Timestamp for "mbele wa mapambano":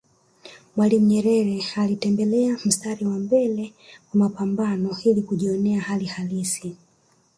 3.19-4.97